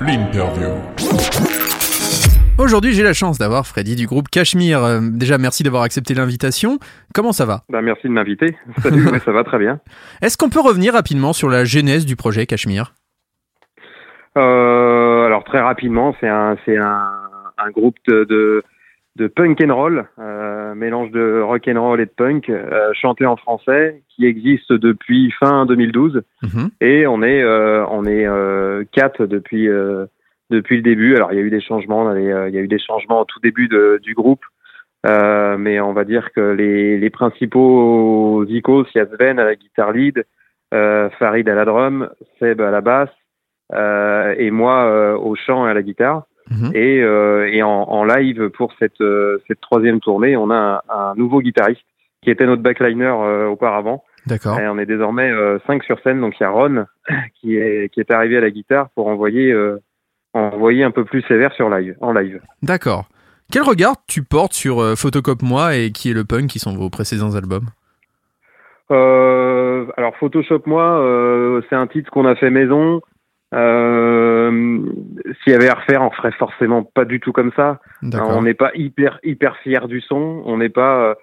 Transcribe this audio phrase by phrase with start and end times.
[0.00, 0.70] l'interview.
[2.58, 4.84] Aujourd'hui, j'ai la chance d'avoir Freddy du groupe Cachemire.
[4.84, 6.78] Euh, déjà, merci d'avoir accepté l'invitation.
[7.12, 8.56] Comment ça va Bah, merci de m'inviter.
[8.78, 9.80] Salut, ouais, ça va très bien.
[10.22, 12.94] Est-ce qu'on peut revenir rapidement sur la genèse du projet Cachemire?
[14.36, 17.10] Euh, alors très rapidement, c'est un, c'est un,
[17.58, 18.62] un groupe de, de,
[19.16, 23.26] de punk and roll, euh, mélange de rock and roll et de punk, euh, chanté
[23.26, 26.22] en français, qui existe depuis fin 2012.
[26.42, 26.70] Mhm.
[26.80, 30.06] Et on est, euh, on est euh, quatre depuis euh,
[30.50, 31.14] depuis le début.
[31.16, 33.40] Alors il y a eu des changements, il y a eu des changements au tout
[33.40, 34.44] début de, du groupe,
[35.06, 39.44] Euh, mais on va dire que les, les principaux icônes, il y a Sven à
[39.44, 40.24] la guitare lead,
[40.72, 43.10] euh, Farid à la drum, Seb à la basse
[43.74, 46.24] euh, et moi euh, au chant et à la guitare.
[46.50, 46.72] Mhm.
[46.74, 50.94] Et, euh, et en, en live pour cette, euh, cette troisième tournée, on a un,
[50.94, 51.84] un nouveau guitariste
[52.22, 54.04] qui était notre backliner euh, auparavant.
[54.26, 54.58] D'accord.
[54.58, 56.86] Et on est désormais euh, cinq sur scène, donc il y a Ron
[57.40, 59.54] qui est, qui est arrivé à la guitare pour envoyer,
[60.32, 62.40] envoyer un peu plus sévère sur live, en live.
[62.62, 63.08] D'accord.
[63.52, 66.88] Quel regard tu portes sur Photocop Moi et Qui est le punk qui sont vos
[66.88, 67.68] précédents albums?
[68.90, 73.02] Alors Photoshop moi, c'est un titre qu'on a fait maison.
[73.52, 74.80] Euh,
[75.42, 77.80] S'il y avait à refaire, on ferait forcément pas du tout comme ça.
[78.36, 80.42] On n'est pas hyper hyper fier du son.
[80.44, 81.14] On n'est pas, euh,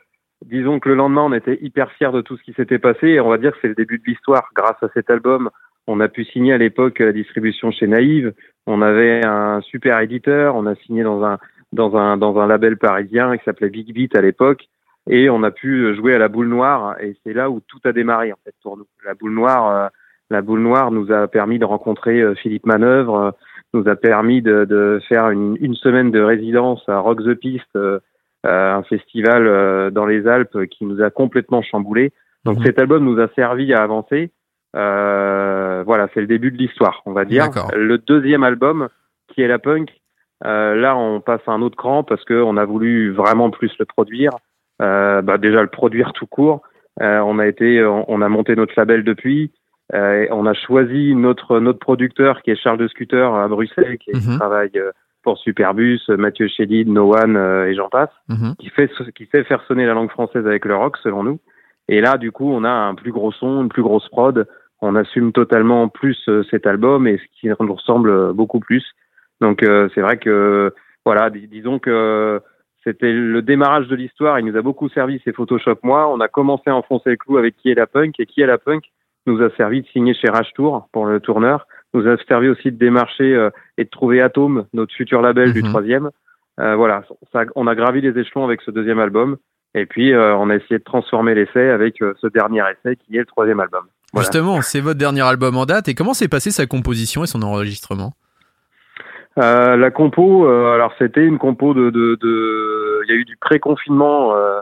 [0.45, 3.07] disons que le lendemain, on était hyper fier de tout ce qui s'était passé.
[3.09, 4.49] Et on va dire que c'est le début de l'histoire.
[4.55, 5.49] Grâce à cet album,
[5.87, 8.33] on a pu signer à l'époque la distribution chez Naïve.
[8.67, 10.55] On avait un super éditeur.
[10.55, 11.37] On a signé dans un
[11.73, 14.67] dans un dans un label parisien qui s'appelait Big Beat à l'époque.
[15.09, 16.95] Et on a pu jouer à la boule noire.
[17.01, 18.85] Et c'est là où tout a démarré en fait pour nous.
[19.05, 19.67] La boule noire.
[19.75, 19.87] euh,
[20.31, 23.31] la boule noire nous a permis de rencontrer euh, Philippe Manœuvre, euh,
[23.73, 27.75] nous a permis de, de faire une, une semaine de résidence à Rock the Piste,
[27.75, 27.99] euh,
[28.45, 32.11] euh, un festival euh, dans les Alpes qui nous a complètement chamboulé.
[32.45, 32.65] Donc Mhm.
[32.65, 34.31] cet album nous a servi à avancer.
[34.75, 37.49] Euh, voilà, c'est le début de l'histoire, on va dire.
[37.75, 38.87] Le deuxième album,
[39.27, 39.89] qui est la punk,
[40.45, 43.71] euh, là on passe à un autre cran parce que on a voulu vraiment plus
[43.79, 44.31] le produire.
[44.81, 46.61] Euh, bah, déjà le produire tout court.
[47.01, 49.51] Euh, on a été, on, on a monté notre label depuis.
[49.93, 54.11] Euh, on a choisi notre notre producteur qui est Charles de Scooter à Bruxelles, qui,
[54.13, 54.37] Mhm.
[54.37, 54.91] travaille euh,
[55.23, 58.55] pour Superbus, euh, Mathieu Chédid, No One euh, et j'en passe, Mhm.
[58.57, 61.39] qui fait qui sait faire sonner la langue française avec le rock selon nous.
[61.89, 64.47] Et là, du coup, on a un plus gros son, une plus grosse prod.
[64.81, 66.17] On assume totalement plus
[66.49, 68.83] cet album et ce qui nous ressemble beaucoup plus.
[69.41, 70.73] Donc euh, c'est vrai que
[71.05, 72.39] voilà, dis- disons que
[72.83, 74.39] c'était le démarrage de l'histoire.
[74.39, 75.77] Il nous a beaucoup servi ces Photoshop.
[75.83, 78.41] Moi, on a commencé à enfoncer le clou avec qui est la punk et qui
[78.41, 78.85] est la punk
[79.27, 82.71] nous a servi de signer chez Rage Tour pour le tourneur, nous a servi aussi
[82.71, 85.69] de démarcher euh, et de trouver Atom, notre futur label du Mhm.
[85.69, 86.09] troisième.
[86.59, 89.37] Euh, voilà, ça, on a gravi les échelons avec ce deuxième album,
[89.73, 93.19] et puis euh, on a essayé de transformer l'essai avec ce dernier essai qui est
[93.19, 93.83] le troisième album.
[94.13, 94.25] Voilà.
[94.25, 95.87] Justement, c'est votre dernier album en date.
[95.87, 98.13] Et comment s'est passée sa composition et son enregistrement?
[99.37, 104.35] La compo, alors c'était une compo de, de, de, il y a eu du pré-confinement
[104.35, 104.59] euh,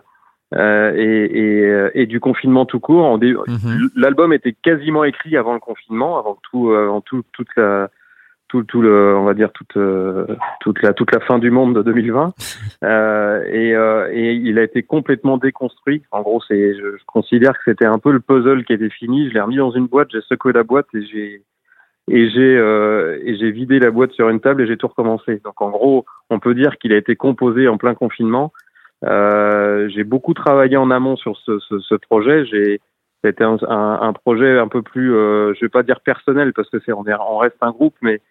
[0.55, 3.19] euh, et, et, euh, et du confinement tout court.
[3.19, 3.89] Dé- Mhm.
[3.95, 7.89] L'album était quasiment écrit avant le confinement, avant tout, euh, avant tout, toute la,
[8.47, 10.25] tout, tout le, on va dire toute, euh,
[10.59, 12.33] toute la, toute la fin du monde de 2020.
[12.81, 16.01] Euh, et, euh, et il a été complètement déconstruit.
[16.11, 19.27] En gros, c'est, je, je considère que c'était un peu le puzzle qui était fini.
[19.27, 21.43] Je l'ai remis dans une boîte, j'ai secoué la boîte et j'ai,
[22.09, 25.41] et j'ai, euh, et j'ai vidé la boîte sur une table et j'ai tout recommencé.
[25.43, 28.53] Donc, en gros, on peut dire qu'il a été composé en plein confinement.
[29.05, 32.45] Euh, j'ai beaucoup travaillé en amont sur ce, ce, ce projet.
[32.45, 32.81] J'ai,
[33.23, 36.69] c'était un, un, un projet un peu plus, euh, je vais pas dire personnel parce
[36.69, 38.21] que c'est on, on reste un groupe, mais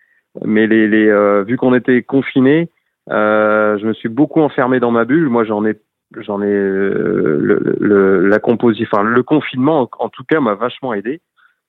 [0.45, 2.69] mais les, les euh, vu qu'on était confinés,
[3.11, 5.29] euh, je me suis beaucoup enfermé dans ma bulle.
[5.29, 5.77] Moi, j'en ai
[6.17, 10.55] j'en ai euh, le, le, la composition, enfin le confinement en, en tout cas m'a
[10.55, 11.21] vachement aidé.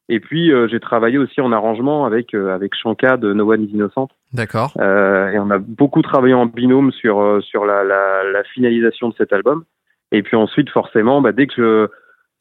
[0.09, 3.64] Et puis euh, j'ai travaillé aussi en arrangement avec euh, avec Shanka de No One
[3.64, 4.09] is Innocent.
[4.34, 4.74] D'accord.
[4.80, 9.16] Euh, et on a beaucoup travaillé en binôme sur sur la, la, la finalisation de
[9.16, 9.64] cet album.
[10.12, 11.88] Et puis ensuite, forcément, bah, dès que je,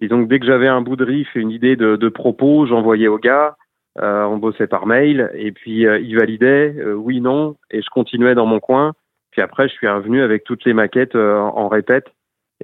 [0.01, 2.67] disons que dès que j'avais un bout de riff et une idée de, de propos,
[2.67, 3.57] j'envoyais au gars.
[4.01, 7.91] Euh, on bossait par mail et puis euh, il validait euh, oui non et je
[7.91, 8.93] continuais dans mon coin.
[9.33, 12.07] Puis après, je suis revenu avec toutes les maquettes euh, en, répète.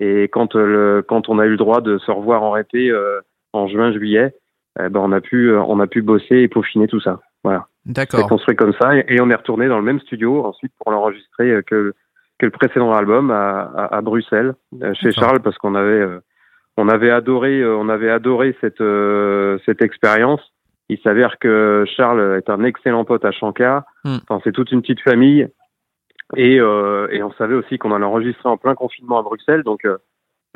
[0.00, 3.20] Et quand le quand on a eu le droit de se revoir en répé euh,
[3.52, 4.34] en juin juillet,
[4.80, 7.20] eh ben on a pu euh, on a pu bosser et peaufiner tout ça.
[7.42, 7.66] Voilà.
[7.86, 8.28] C'est D'accord.
[8.28, 11.50] construit comme ça et, et on est retourné dans le même studio ensuite pour l'enregistrer
[11.50, 11.94] euh, que,
[12.38, 15.12] que le précédent album à, à, à Bruxelles euh, chez.
[15.12, 16.04] Charles parce qu'on avait
[16.76, 18.82] on avait adoré on avait adoré cette
[19.64, 20.40] cette expérience.
[20.88, 23.84] Il s'avère que Charles est un excellent pote à Shankar.
[24.04, 24.16] Hmm.
[24.28, 25.48] Enfin c'est toute une petite famille
[26.36, 29.86] et euh, et on savait aussi qu'on allait enregistrer en plein confinement à Bruxelles donc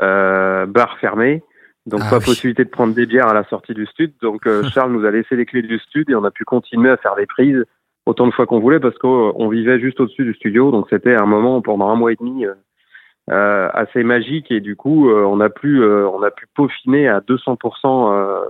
[0.00, 1.43] euh, bar fermé.
[1.88, 2.25] Donc Ah pas oui.
[2.26, 4.12] possibilité de prendre des bières à la sortie du stud.
[4.23, 6.90] Donc euh, Charles nous a laissé les clés du stud et on a pu continuer
[6.90, 7.64] à faire des prises
[8.06, 11.26] autant de fois qu'on voulait parce qu'on vivait juste au-dessus du studio, donc c'était un
[11.26, 15.85] moment pendant un mois et demi euh, assez magique et du coup on a pu
[15.85, 17.58] on a pu peaufiner à 200%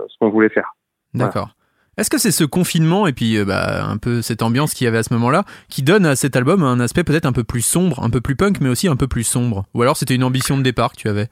[0.07, 0.75] ce qu'on voulait faire.
[1.13, 1.49] D'accord.
[1.97, 4.99] Est-ce que c'est ce confinement et puis bah, un peu cette ambiance qu'il y avait
[4.99, 8.01] à ce moment-là qui donne à cet album un aspect peut-être un peu plus sombre,
[8.01, 9.65] un peu plus punk, mais aussi un peu plus sombre?
[9.73, 11.27] Ou alors c'était une ambition de départ que tu avais?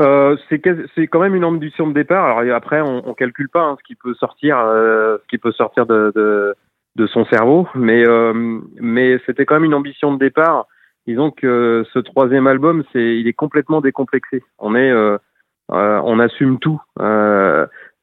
[0.00, 2.38] Euh, c'est quand même une ambition de départ.
[2.38, 5.52] Alors après, on, on calcule pas hein, ce qui peut sortir, euh, ce qui peut
[5.52, 6.54] sortir de, de,
[6.96, 8.32] de son cerveau, mais euh,
[8.80, 10.66] mais c'était quand même une ambition de départ.
[11.06, 14.42] Disons que ce troisième album, c'est il est complètement décomplexé.
[14.58, 15.16] On est, euh,
[15.70, 16.80] euh, on assume tout.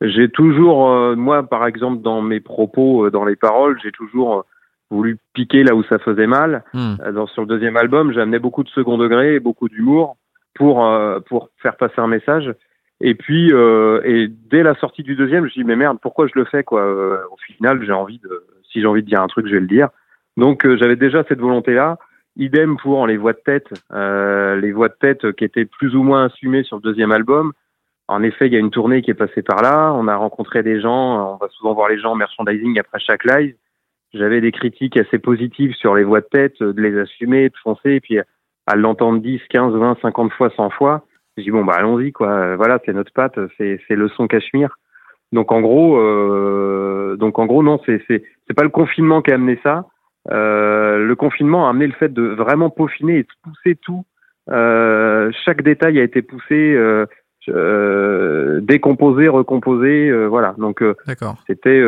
[0.02, 4.46] j'ai toujours, moi par exemple, dans mes propos, dans les paroles, j'ai toujours
[4.92, 6.64] voulu piquer là où ça faisait mal.
[6.74, 10.16] Dans, sur le deuxième album, amené beaucoup de second degré et beaucoup d'humour
[10.54, 12.54] pour euh, pour faire passer un message.
[13.00, 16.34] Et puis euh, et dès la sortie du deuxième, je dis mais merde, pourquoi je
[16.36, 16.82] le fais quoi?
[16.82, 19.60] Euh, Au final, j'ai envie de si j'ai envie de dire un truc, je vais
[19.60, 19.90] le dire.
[20.38, 21.98] Donc j'avais déjà cette volonté là.
[22.38, 26.26] Idem pour les voix de tête, les voix de tête qui étaient plus ou moins
[26.26, 27.52] assumées sur le deuxième album.
[28.08, 29.94] En effet, il y a une tournée qui est passée par là.
[29.94, 31.34] On a rencontré des gens.
[31.34, 33.56] On va souvent voir les gens en merchandising après chaque live.
[34.14, 37.92] J'avais des critiques assez positives sur les voix de tête, de les assumer, de foncer.
[37.92, 38.20] Et puis
[38.72, 41.06] à l'entendre 10, 15, 20, 50 fois, 100 fois,
[41.38, 42.56] je dis bon bah allons-y quoi.
[42.56, 44.78] Voilà, c'est notre patte, c'est c'est le son Cachemire.
[45.34, 49.32] Donc en gros, euh, donc en gros non, c'est c'est c'est pas le confinement qui
[49.32, 49.86] a amené ça.
[50.30, 54.06] Euh, le confinement a amené le fait de vraiment peaufiner et de pousser tout.
[54.50, 57.06] Euh, chaque détail a été poussé, euh,
[57.50, 60.54] euh décomposé, recomposé, euh, voilà.
[60.58, 60.84] Donc
[61.48, 61.82] c'était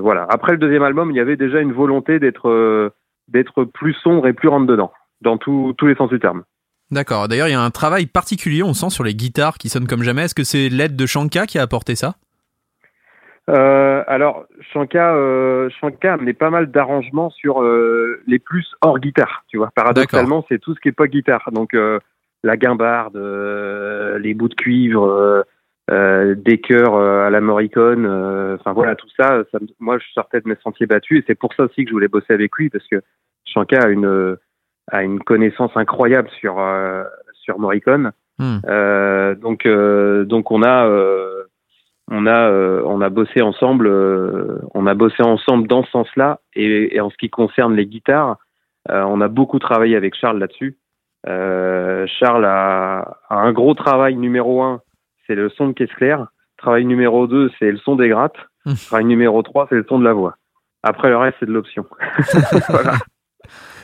[0.00, 0.26] voilà.
[0.28, 2.92] Après le deuxième album, il y avait déjà une volonté d'être
[3.28, 6.44] d'être plus sombre et plus rentre dedans dans tous les sens du terme.
[6.90, 7.28] D'accord.
[7.28, 10.02] D'ailleurs, il y a un travail particulier, on sent, sur les guitares qui sonnent comme
[10.02, 10.22] jamais.
[10.22, 12.14] Est-ce que c'est l'aide de Shanka qui a apporté ça?
[13.50, 19.44] Euh, alors, Shanka, euh, Shanka amené pas mal d'arrangements sur euh, les plus hors guitare,
[19.48, 19.70] tu vois.
[19.74, 21.50] Paradoxalement, c'est tout ce qui est pas guitare.
[21.52, 21.98] Donc, euh,
[22.42, 25.44] la guimbarde, les bouts de cuivre,
[25.90, 28.06] des chœurs à la Morricone,
[28.54, 31.52] enfin voilà, tout ça, ça, Moi, je sortais de mes sentiers battus et c'est pour
[31.54, 33.02] ça aussi que je voulais bosser avec lui parce que
[33.44, 34.36] Shanka a une
[34.90, 38.12] a une connaissance incroyable sur euh, sur Morricone.
[38.40, 40.88] Euh, donc euh, donc on a
[42.10, 43.88] on a on a bossé ensemble
[44.74, 46.40] on a bossé ensemble dans ce sens-là.
[46.54, 48.36] Et, et, en ce qui concerne les guitares
[48.88, 50.78] on a beaucoup travaillé avec Charles là-dessus.
[51.26, 54.80] Charles a, a, un gros travail numéro un
[55.26, 56.28] c'est le son de caisse claire.
[56.56, 58.38] Travail numéro deux c'est le son des grattes.
[58.64, 58.74] Hmm.
[58.74, 60.36] travail numéro trois c'est le son de la voix.
[60.82, 61.84] Après le reste c'est de l'option.
[62.68, 62.94] Voilà.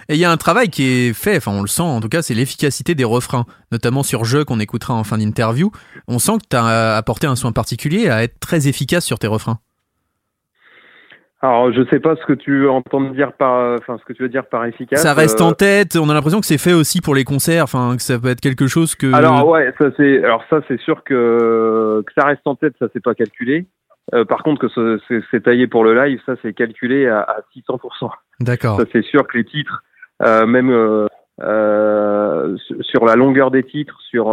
[0.09, 2.09] Et il y a un travail qui est fait, enfin on le sent en tout
[2.09, 5.71] cas, c'est l'efficacité des refrains, notamment sur Jeu qu'on écoutera en fin d'interview.
[6.09, 9.27] On sent que tu as apporté un soin particulier à être très efficace sur tes
[9.27, 9.59] refrains.
[11.45, 14.31] Alors, je sais pas ce que tu entends dire par, enfin, ce que tu veux
[14.31, 15.03] dire par efficace.
[15.03, 15.95] Ça reste en euh, tête.
[15.95, 17.65] On a l'impression que c'est fait aussi pour les concerts.
[17.65, 19.13] Enfin, que ça peut être quelque chose que.
[19.13, 22.87] Alors ouais, ça c'est, alors ça c'est sûr que que ça reste en tête, ça
[22.95, 23.67] c'est pas calculé.
[24.15, 24.99] Euh, par contre, que
[25.31, 28.11] c'est taillé pour le live, ça c'est calculé à, à 600%.
[28.41, 28.81] D'accord.
[28.81, 29.83] Ça c'est sûr que les titres,
[30.25, 31.07] même euh,
[31.41, 34.27] euh, sur la longueur des titres, sur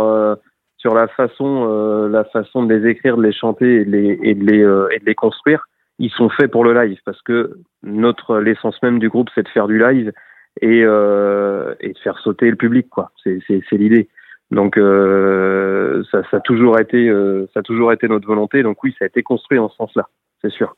[0.77, 4.35] sur la façon la façon de les écrire, de les chanter et de les et
[4.35, 4.59] de les,
[4.95, 5.65] et de les construire,
[5.99, 9.49] ils sont faits pour le live parce que notre l'essence même du groupe c'est de
[9.49, 10.11] faire du live
[10.59, 13.11] et euh, et de faire sauter le public quoi.
[13.23, 14.09] C'est l'idée.
[14.49, 18.63] Donc euh, ça, ça a toujours été euh, ça a toujours été notre volonté.
[18.63, 20.09] Donc oui, ça a été construit en ce sens-là,
[20.41, 20.75] c'est sûr.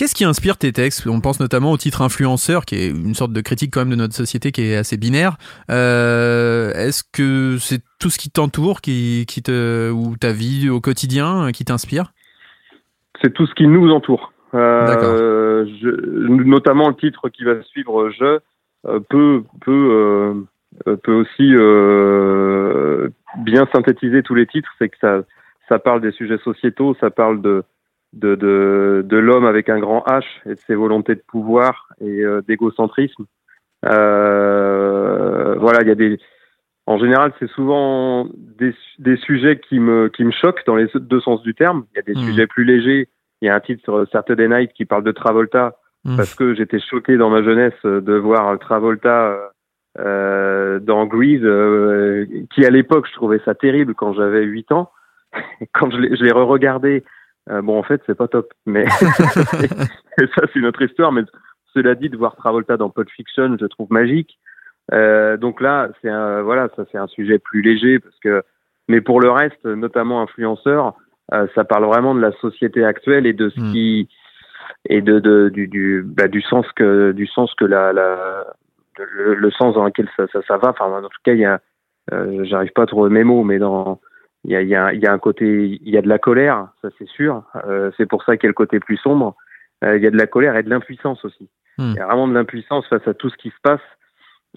[0.00, 1.06] Qu'est-ce qui inspire tes textes?
[1.06, 3.96] On pense notamment au titre influenceur, qui est une sorte de critique quand même de
[3.96, 5.36] notre société qui est assez binaire.
[5.70, 10.80] Euh, Est-ce que c'est tout ce qui t'entoure, qui, qui te, ou ta vie au
[10.80, 12.14] quotidien, euh, qui t'inspire?
[13.20, 14.32] C'est tout ce qui nous entoure.
[14.54, 15.90] Euh, je,
[16.46, 18.38] notamment le titre qui va suivre, je
[18.86, 20.34] euh, peut peut
[20.86, 21.52] euh, peut aussi
[23.44, 24.70] bien synthétiser tous les titres.
[24.78, 25.20] C'est que ça
[25.68, 27.64] ça parle des sujets sociétaux, ça parle de
[28.12, 32.24] de, de, de l'homme avec un grand H et de ses volontés de pouvoir et
[32.24, 33.24] euh, d'égocentrisme.
[33.86, 36.18] Euh, voilà, il y a des.
[36.86, 41.20] En général, c'est souvent des, des sujets qui me qui me choquent dans les deux
[41.20, 41.84] sens du terme.
[41.92, 42.24] Il y a des mmh.
[42.24, 43.08] sujets plus légers.
[43.42, 46.16] Il y a un titre sur Saturday Night qui parle de Travolta mmh.
[46.16, 49.38] parce que j'étais choqué dans ma jeunesse de voir Travolta
[49.98, 52.24] euh, dans Grease, euh,
[52.54, 54.90] qui à l'époque je trouvais ça terrible quand j'avais 8 ans.
[55.74, 57.04] quand je l'ai re-regardé
[57.48, 58.52] euh, bon, en fait, c'est pas top.
[58.66, 61.12] Mais ça, c'est notre histoire.
[61.12, 61.22] Mais
[61.74, 64.38] cela dit, de voir Travolta dans Pulp Fiction, je trouve magique.
[64.92, 68.42] Euh, donc là, c'est un, voilà, ça c'est un sujet plus léger parce que,
[68.88, 70.94] mais pour le reste, notamment influenceur,
[71.32, 73.72] euh, ça parle vraiment de la société actuelle et de ce hmm.
[73.72, 74.08] qui,
[74.88, 78.44] et de, de du du, bah, du sens que du sens que la, la
[78.98, 80.70] le, sens dans lequel ça, ça, ça va.
[80.70, 81.60] Enfin, en tout cas, il y a,
[82.12, 84.00] euh, j'arrive pas à trouver mes mots, mais dans
[84.44, 86.18] il y a, y, a, il y a un côté, il y a de la
[86.18, 87.42] colère, ça c'est sûr.
[87.66, 89.36] Euh, c'est pour ça qu'il y a le côté plus sombre.
[89.84, 91.48] Euh, il y a de la colère et de l'impuissance aussi.
[91.78, 91.92] Hmm.
[91.92, 93.80] Il y a vraiment de l'impuissance face à tout ce qui se passe.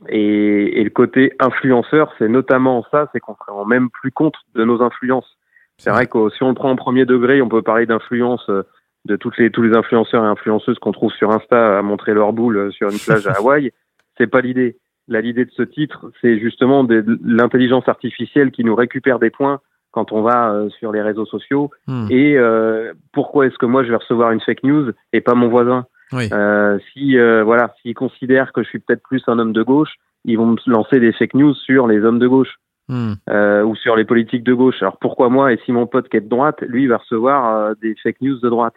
[0.10, 4.36] Et, et le côté influenceur, c'est notamment ça, c'est qu'on se rend même plus compte
[4.56, 5.38] de nos influences.
[5.78, 8.64] C'est vrai que si on le prend en premier degré, on peut parler d'influence euh,
[9.06, 12.32] de toutes les, tous les influenceurs et influenceuses qu'on trouve sur Insta à montrer leur
[12.32, 13.72] boule euh, sur une plage à Hawaï.
[14.18, 14.78] C'est pas l'idée.
[15.10, 19.60] L'idée de ce titre, c'est justement de l'intelligence artificielle qui nous récupère des points
[19.94, 21.72] quand on va euh, sur les réseaux sociaux.
[21.88, 22.08] Hmm.
[22.10, 25.48] Et euh, pourquoi est-ce que moi je vais recevoir une fake news et pas mon
[25.48, 25.86] voisin?
[26.12, 26.28] Oui.
[26.34, 29.96] euh, Si euh, voilà, s'ils considèrent que je suis peut-être plus un homme de gauche,
[30.26, 32.56] ils vont me lancer des fake news sur les hommes de gauche
[32.90, 33.14] hmm.
[33.30, 34.82] euh, ou sur les politiques de gauche.
[34.82, 37.96] Alors pourquoi moi et si mon pote qui est de droite, lui va recevoir des
[38.04, 38.76] fake news de droite?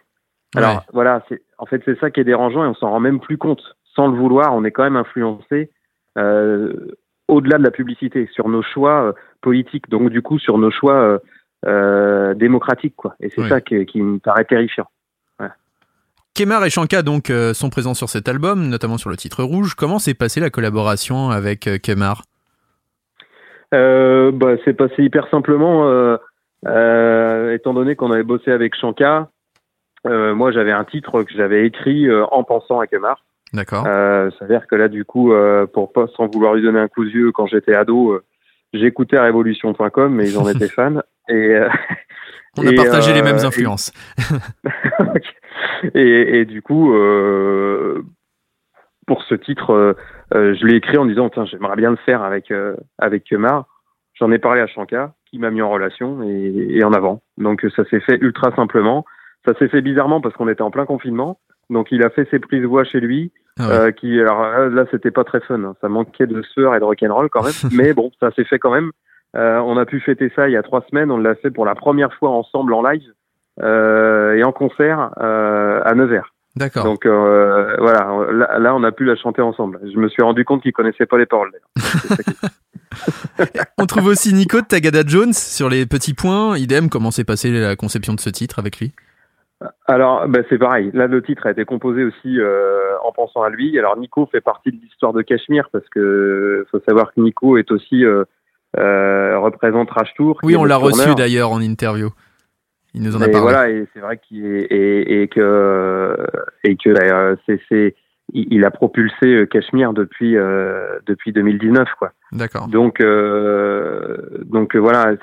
[0.55, 3.19] Alors voilà, c'est en fait c'est ça qui est dérangeant et on s'en rend même
[3.19, 3.63] plus compte.
[3.95, 5.71] Sans le vouloir, on est quand même influencé
[7.27, 11.19] au-delà de la publicité sur nos choix politique, donc du coup sur nos choix euh,
[11.65, 12.95] euh, démocratiques.
[12.95, 13.15] Quoi.
[13.19, 14.87] Et c'est ça qui, qui, me paraît terrifiant.
[15.39, 15.47] Ouais.
[16.35, 19.75] Kemar et Shanka donc euh, sont présents sur cet album, notamment sur le titre rouge.
[19.75, 22.23] Comment s'est passée la collaboration avec Kemar
[23.73, 25.87] euh, bah, C'est passé hyper simplement,
[26.65, 29.29] euh, étant donné qu'on avait bossé avec Shanka.
[30.05, 33.23] moi, j'avais un titre que j'avais écrit en pensant à Kemar.
[33.53, 33.85] D'accord.
[33.87, 35.33] Euh, ça veut dire que là, du coup,
[35.73, 38.21] pour pas sans vouloir lui donner un coup de vieux, quand j'étais ado,
[38.73, 41.01] j'écoutais Révolution.com, mais ils en étaient fans.
[41.29, 41.69] Et, euh,
[42.57, 43.91] On a partagé les mêmes euh, influences.
[45.93, 48.01] Et, et, du coup, euh,
[49.05, 49.95] pour ce titre,
[50.31, 52.51] je l'ai écrit en disant tiens, j'aimerais bien le faire avec
[52.97, 53.65] avec Kemar.
[54.15, 57.21] J'en ai parlé à Shanka, qui m'a mis en relation et, et en avant.
[57.37, 59.05] Donc ça s'est fait ultra simplement.
[59.45, 61.39] Ça s'est fait bizarrement parce qu'on était en plein confinement.
[61.69, 63.31] Donc il a fait ses prises de voix chez lui.
[63.59, 65.75] Ah euh, qui alors là c'était pas très fun, hein.
[65.81, 68.71] ça manquait de sueur et de rock'n'roll quand même, mais bon ça s'est fait quand
[68.71, 68.91] même.
[69.35, 71.65] Euh, on a pu fêter ça il y a trois semaines, on l'a fait pour
[71.65, 73.11] la première fois ensemble en live
[73.61, 76.33] euh, et en concert euh, à Nevers.
[76.55, 76.85] D'accord.
[76.85, 79.79] Donc euh, voilà, là, là, on a pu la chanter ensemble.
[79.83, 81.51] Je me suis rendu compte qu'il connaissait pas les paroles.
[83.77, 86.57] on trouve aussi Nico de Tagada Jones sur les petits points.
[86.57, 88.93] Idem, comment s'est passée la conception de ce titre avec lui?
[89.85, 90.91] Alors, ben c'est pareil.
[90.93, 93.77] Là, le titre a été composé aussi euh, en pensant à lui.
[93.79, 97.71] Alors, Nico fait partie de l'histoire de Cachemire parce que faut savoir que Nico est
[97.71, 98.23] aussi euh,
[98.77, 100.39] euh, représente Tour.
[100.43, 102.09] Oui, on l'a reçu d'ailleurs en interview.
[102.93, 103.41] Il nous en a et parlé.
[103.41, 106.17] Voilà, et c'est vrai qu'il est, et, et, que
[106.63, 107.95] et que euh, c'est c'est
[108.33, 112.11] il, a propulsé euh, Cachemire depuis euh, depuis 2019 quoi.
[112.31, 112.67] D'accord.
[112.67, 115.13] Donc euh, donc voilà,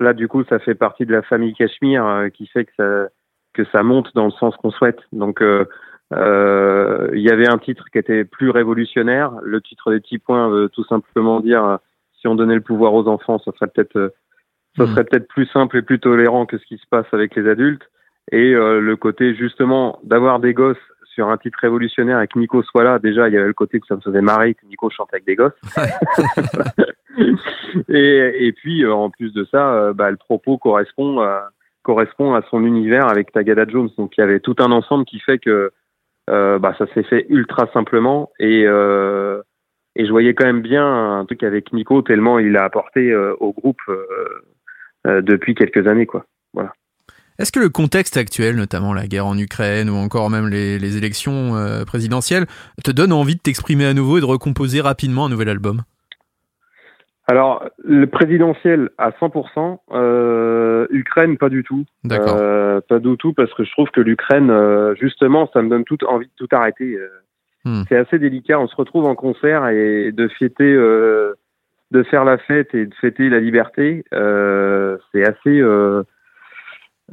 [0.00, 3.08] là du coup ça fait partie de la famille Cachemire qui fait que ça
[3.54, 5.00] que ça monte dans le sens qu'on souhaite.
[5.12, 5.64] Donc, euh,
[6.12, 9.32] euh, il y avait un titre qui était plus révolutionnaire.
[9.42, 11.76] Le titre des petits points veut tout simplement dire euh,
[12.20, 14.12] si on donnait le pouvoir aux enfants, ça serait peut-être
[14.76, 14.88] ça hmm.
[14.88, 17.88] serait peut-être plus simple et plus tolérant que ce qui se passe avec les adultes.
[18.32, 22.82] Et le côté justement d'avoir des gosses sur un titre révolutionnaire et que Nico soit
[22.82, 25.10] là, déjà il y avait le côté que ça me faisait marrer que Nico chante
[25.12, 25.52] avec des gosses.
[27.90, 31.50] et, et puis en plus de ça, bah, le propos correspond à,
[31.84, 33.90] correspond à son univers avec Tagada Jones.
[33.96, 35.70] Donc il y avait tout un ensemble qui fait que
[36.30, 39.42] euh, bah, ça s'est fait ultra simplement et euh,
[39.94, 43.34] et je voyais quand même bien un truc avec Nico tellement il a apporté euh,
[43.38, 43.82] au groupe
[45.04, 46.24] depuis quelques années quoi.
[47.38, 51.52] Est-ce que le contexte actuel, notamment la guerre en Ukraine ou encore même les, élections
[51.84, 52.46] présidentielles,
[52.82, 55.82] te donne envie de t'exprimer à nouveau et de recomposer rapidement un nouvel album?
[57.26, 61.84] Alors, le présidentiel à 100%, euh, Ukraine pas du tout.
[62.04, 62.36] D'accord.
[62.38, 65.84] Euh, pas du tout parce que je trouve que l'Ukraine, euh, justement, ça me donne
[65.84, 66.96] tout envie de tout arrêter.
[66.96, 67.08] Euh.
[67.64, 67.84] Hmm.
[67.88, 68.60] C'est assez délicat.
[68.60, 71.32] On se retrouve en concert et de fêter, euh,
[71.92, 75.62] de faire la fête et de fêter la liberté, c'est assez,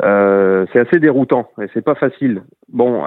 [0.01, 2.43] c'est assez déroutant et c'est pas facile.
[2.67, 3.05] Bon,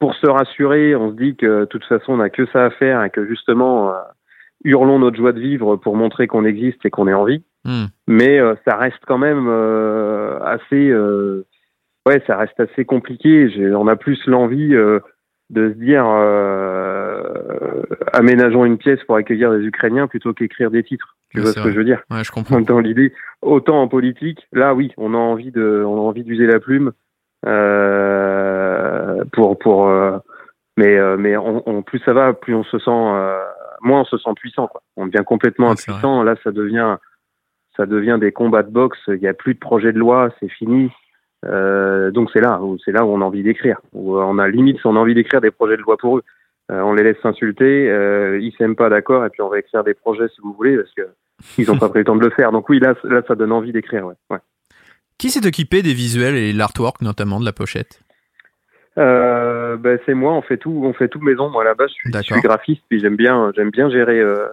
[0.00, 2.70] pour se rassurer, on se dit que de toute façon, on n'a que ça à
[2.70, 3.92] faire et que justement
[4.64, 7.42] hurlons notre joie de vivre pour montrer qu'on existe et qu'on est en vie.
[7.64, 7.84] Hmm.
[8.06, 11.46] Mais euh, ça reste quand même euh, assez, euh,
[12.06, 13.48] ouais, ça reste assez compliqué.
[13.74, 15.02] On a plus l'envie de
[15.50, 16.04] se dire
[18.12, 21.16] aménageons une pièce pour accueillir des Ukrainiens plutôt qu'écrire des titres.
[21.30, 22.02] Tu vois ce que je veux dire?
[22.10, 22.60] Ouais, je comprends.
[22.60, 26.46] Dans l'idée, autant en politique, là oui, on a envie de, on a envie d'user
[26.46, 26.92] la plume
[29.32, 29.90] pour pour,
[30.76, 33.10] mais mais on, plus ça va, plus on se sent
[33.84, 34.66] moins on se sent puissant.
[34.66, 34.82] Quoi.
[34.96, 36.22] On devient complètement impuissant.
[36.22, 36.96] Là, ça devient,
[37.76, 38.98] ça devient des combats de boxe.
[39.08, 40.90] Il n'y a plus de projet de loi, c'est fini.
[41.44, 43.80] donc c'est là où c'est là où on a envie d'écrire.
[43.92, 46.24] Où on a limite on a envie d'écrire des projets de loi pour eux.
[46.70, 47.84] on les laisse s'insulter,
[48.40, 50.92] ils s'aiment pas d'accord et puis on va écrire des projets si vous voulez parce
[50.92, 51.08] que
[51.58, 52.52] ils ont pas pris le temps de le faire.
[52.52, 54.06] Donc oui là là ça donne envie d'écrire.
[54.06, 54.14] Ouais.
[54.30, 54.38] ouais.
[55.18, 58.03] Qui s'est occupé des visuels et l'artwork notamment de la pochette?
[58.96, 61.50] Euh, ben, c'est moi, on fait tout, on fait tout maison.
[61.50, 64.46] Moi là-bas, je suis, graphiste, puis j'aime bien, j'aime bien gérer, euh,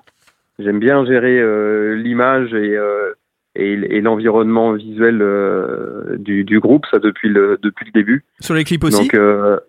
[0.60, 3.14] j'aime bien gérer euh, l'image et, euh,
[3.56, 8.24] et, et l'environnement visuel euh, du, du, groupe, ça depuis le depuis le début.
[8.40, 9.08] Sur les clips aussi.
[9.08, 9.62] Donc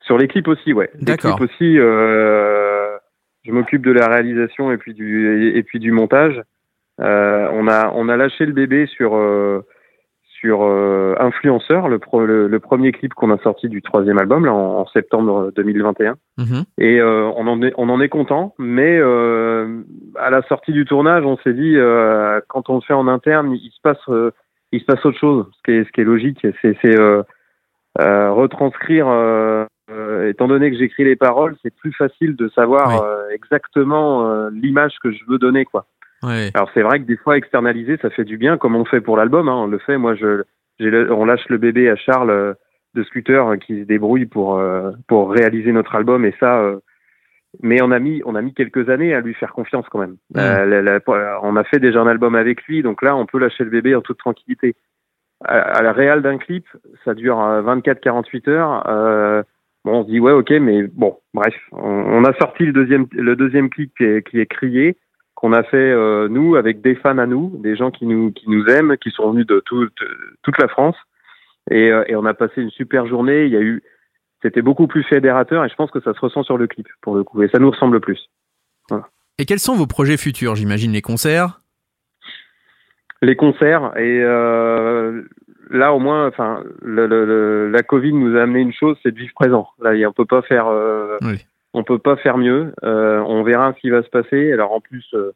[0.00, 0.90] sur les clips aussi, ouais.
[1.00, 1.32] D'accord.
[1.32, 6.40] Les clips aussi, je m'occupe de la réalisation et puis du et, puis du montage.
[6.98, 9.16] on a on a lâché le bébé sur
[10.40, 11.98] sur euh, Influenceur, le,
[12.46, 16.16] le, premier clip qu'on a sorti du troisième album là, en, septembre 2021.
[16.38, 16.64] Mhm.
[16.78, 19.82] Et euh, on, en est, on en est content, mais euh,
[20.16, 23.52] à la sortie du tournage, on s'est dit euh, quand on le fait en interne,
[23.52, 24.32] il se passe,
[24.72, 25.46] il se passe autre chose.
[25.56, 26.96] Ce qui est, ce qui est logique, c'est
[27.98, 29.06] retranscrire.
[30.28, 35.24] étant donné que j'écris les paroles, c'est plus facile de savoir exactement l'image que je
[35.26, 35.86] veux donner, quoi.
[36.22, 39.16] Alors c'est vrai que des fois externaliser, ça fait du bien, comme on fait pour
[39.16, 39.48] l'album.
[39.48, 39.98] Hein, on le fait.
[39.98, 40.42] Moi, je,
[40.80, 42.54] on lâche le bébé à Charles euh,
[42.94, 46.62] de Scooter euh, qui se débrouille pour euh, pour réaliser notre album et ça.
[47.62, 50.16] mais on a mis on a mis quelques années à lui faire confiance quand même.
[51.42, 53.94] on a fait déjà un album avec lui, donc là on peut lâcher le bébé
[53.94, 54.74] en toute tranquillité.
[55.44, 56.66] À, la réal d'un clip,
[57.04, 59.44] ça dure 24-48 heures.
[59.84, 63.36] bon, on se dit ouais ok, mais bon, bref, on, a sorti le deuxième le
[63.36, 64.96] deuxième clip qui est, qui est crié
[65.38, 68.50] qu'on a fait euh, nous avec des fans à nous, des gens qui nous qui
[68.50, 70.96] nous aiment, qui sont venus de, toute la France,
[71.70, 73.44] et, euh, et, on a passé une super journée.
[73.44, 73.84] Il y a eu,
[74.42, 77.14] c'était beaucoup plus fédérateur, et je pense que ça se ressent sur le clip pour
[77.14, 78.18] le coup, et ça nous ressemble plus.
[79.38, 80.56] Et quels sont vos projets futurs?
[80.56, 81.60] J'imagine les concerts.
[83.22, 85.22] Les concerts et euh,
[85.70, 89.34] là au moins, enfin, le, la Covid nous a amené une chose, c'est de vivre
[89.34, 89.68] présent.
[89.80, 90.66] Là, on peut pas faire.
[91.22, 92.72] Oui on peut pas faire mieux.
[92.84, 94.52] Euh, on verra ce qui va se passer.
[94.52, 95.32] Alors en plus, euh,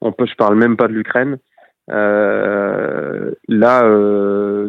[0.00, 1.38] on peut, je parle même pas de l'Ukraine.
[1.90, 3.82] Euh, là,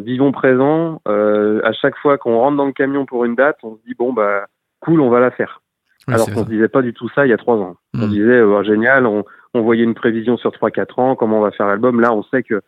[0.00, 1.00] vivons présent.
[1.06, 4.12] à chaque fois qu'on rentre dans le camion pour une date, on se dit bon
[4.12, 4.46] bah
[4.80, 5.62] cool, on va la faire.
[6.08, 7.76] Alors qu'on se disait pas du tout ça il y a trois ans.
[7.94, 8.10] On hmm.
[8.10, 11.52] disait oh, génial, on, on, voyait une prévision sur trois quatre ans, comment on va
[11.52, 12.00] faire l'album.
[12.00, 12.60] Là, on sait que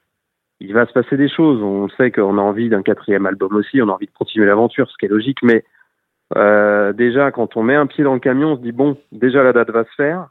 [0.61, 1.61] il va se passer des choses.
[1.63, 4.89] On sait qu'on a envie d'un quatrième album aussi, on a envie de continuer l'aventure,
[4.91, 5.65] ce qui est logique, mais
[6.37, 9.43] euh, déjà, quand on met un pied dans le camion, on se dit bon, déjà
[9.43, 10.29] la date va se faire.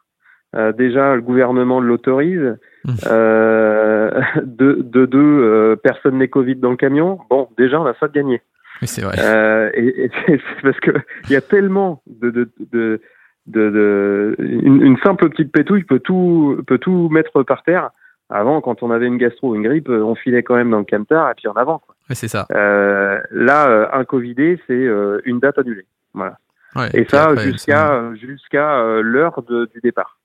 [0.55, 2.57] Euh, déjà, le gouvernement l'autorise.
[2.85, 2.91] Mmh.
[3.07, 7.19] Euh, de, de deux, euh, personne n'est Covid dans le camion.
[7.29, 8.41] Bon, déjà, on a ça de gagner.
[8.81, 9.15] Oui, c'est vrai.
[9.19, 10.91] Euh, et, et c'est parce que
[11.25, 13.01] il y a tellement de, de, de,
[13.47, 17.91] de, de une, une, simple petite pétouille peut tout peut tout mettre par terre.
[18.29, 20.85] Avant, quand on avait une gastro ou une grippe, on filait quand même dans le
[20.85, 21.81] camtar et puis en avant.
[22.09, 22.45] Oui, c'est ça.
[22.53, 25.85] Euh, là, euh, un Covidé, c'est euh, une date annulée.
[26.13, 26.37] Voilà.
[26.75, 30.17] Ouais, et, ça jusqu'à jusqu'à l'heure du départ.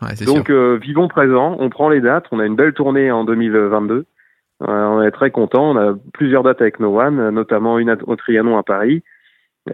[0.00, 4.06] Ouais, Donc vivons présent, on prend les dates, on a une belle tournée en 2022.
[4.60, 8.56] on est très content, on a plusieurs dates avec No One, notamment une au Trianon
[8.56, 9.02] à Paris.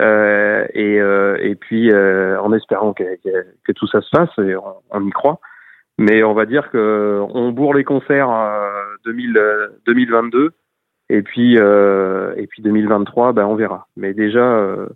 [0.00, 5.06] et, et puis en espérant que, que, que, tout ça se fasse, et on, on
[5.06, 5.38] y croit.
[5.98, 8.30] Mais on va dire que on bourre les concerts
[9.04, 9.38] 2000,
[9.84, 10.54] 2022
[11.10, 13.86] et puis euh, et puis 2023, ben on verra.
[13.96, 14.86] Mais déjà, euh,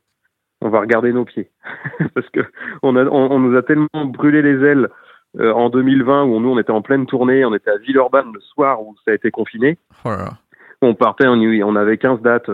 [0.60, 1.50] on va regarder nos pieds
[2.14, 2.40] parce que
[2.82, 4.88] on, a, on, nous a tellement brûlé les ailes
[5.38, 8.40] euh, en 2020 où nous on était en pleine tournée, on était à Villeurbanne le
[8.40, 9.78] soir où ça a été confiné.
[10.80, 12.50] On partait, on, on avait 15 dates,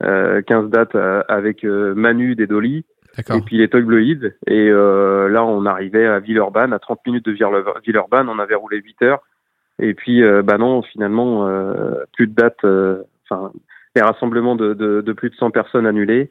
[0.00, 0.96] 15 dates
[1.28, 2.84] avec Manu des Dolly
[3.18, 4.36] et puis les Toy Bleuides.
[4.46, 8.78] Et euh, là, on arrivait à Villeurbanne, à 30 minutes de Villeurbanne, on avait roulé
[8.78, 9.22] 8 heures.
[9.78, 12.64] Et puis, euh, bah non, finalement, euh, plus de dates,
[13.24, 13.52] enfin,
[13.94, 16.30] les rassemblements de, de, de, plus de 100 personnes annulés.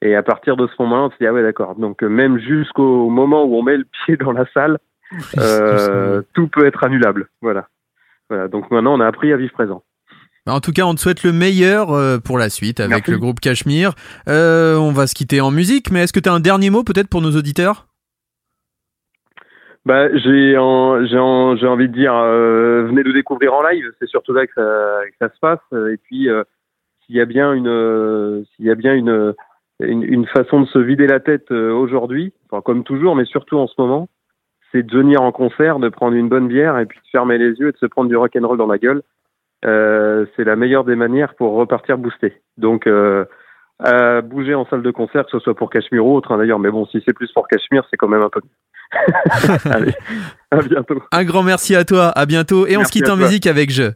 [0.00, 1.76] Et à partir de ce moment-là, on se dit, ah ouais, d'accord.
[1.76, 4.78] Donc, même jusqu'au moment où on met le pied dans la salle,
[6.34, 7.28] tout peut être annulable.
[7.40, 7.68] Voilà.
[8.28, 8.48] Voilà.
[8.48, 9.82] Donc maintenant, on a appris à vivre présent.
[10.46, 13.16] Bah, en tout cas, on te souhaite le meilleur euh, pour la suite avec le
[13.18, 13.92] groupe Cachemire.
[14.28, 16.82] Euh, on va se quitter en musique, mais est-ce que tu as un dernier mot
[16.82, 17.86] peut-être pour nos auditeurs?
[19.84, 20.58] Bah, j'ai j'ai
[21.18, 25.38] envie de dire euh, venez nous découvrir en live, c'est surtout là que ça, se
[25.40, 26.28] passe et puis
[27.04, 29.34] s'il y a bien une s'il y a bien une,
[29.80, 33.74] une, façon de se vider la tête aujourd'hui, enfin, comme toujours mais surtout en ce
[33.78, 34.08] moment,
[34.70, 37.52] c'est de venir en concert, de prendre une bonne bière et puis de fermer les
[37.58, 39.02] yeux et de se prendre du rock and roll dans la gueule
[39.64, 42.40] euh, c'est la meilleure des manières pour repartir booster.
[42.56, 43.24] Donc, euh,
[44.22, 46.58] bouger en salle de concert, que ce soit pour Cachemire ou autre, hein, d'ailleurs.
[46.58, 48.40] Mais bon, si c'est plus pour Cachemire, c'est quand même un peu.
[49.64, 49.94] Allez,
[50.50, 51.02] à bientôt.
[51.12, 52.66] Un grand merci à toi, à bientôt.
[52.66, 53.92] Et on se quitte en musique avec Je.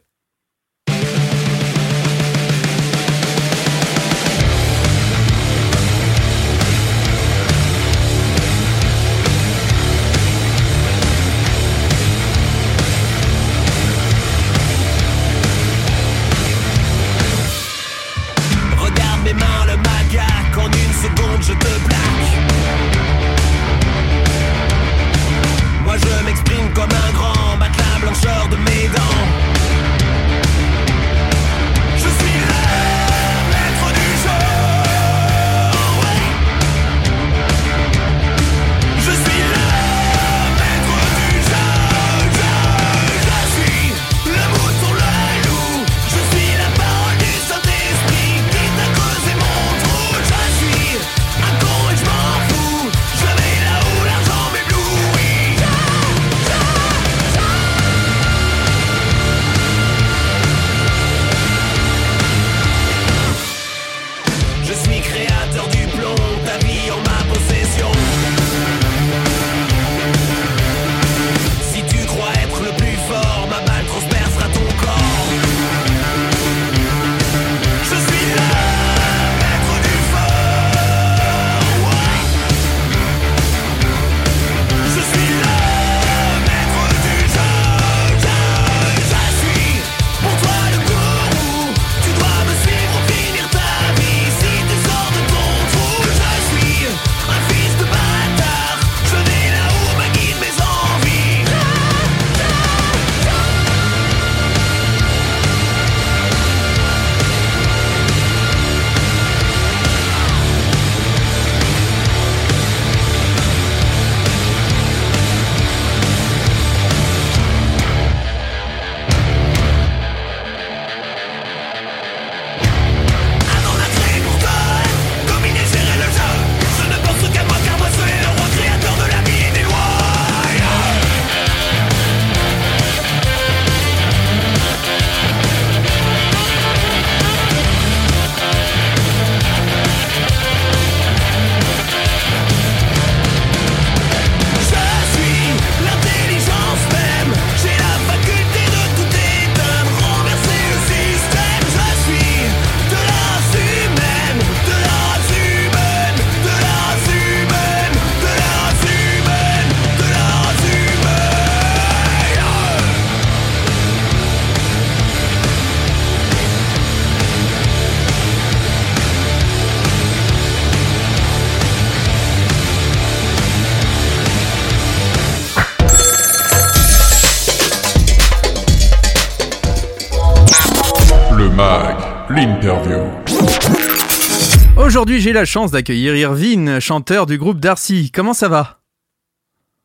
[184.76, 188.10] Aujourd'hui, j'ai la chance d'accueillir Irvine, chanteur du groupe Darcy.
[188.14, 188.78] Comment ça va?